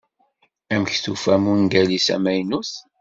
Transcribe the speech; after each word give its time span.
Amek 0.73 0.93
tufam 1.03 1.43
ungal-is 1.51 2.07
amaynut? 2.15 2.71